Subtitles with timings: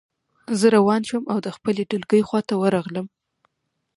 [0.59, 3.05] زه روان شوم او د خپلې ډلګۍ خواته ورغلم